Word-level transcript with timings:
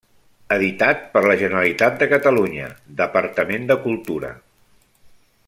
Editat 0.53 1.03
per 1.17 1.21
la 1.31 1.35
Generalitat 1.41 1.99
de 1.99 2.07
Catalunya, 2.15 2.71
Departament 3.03 3.69
de 3.73 3.79
Cultura. 3.85 4.35